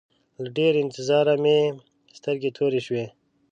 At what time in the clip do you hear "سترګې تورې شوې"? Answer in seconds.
2.17-3.05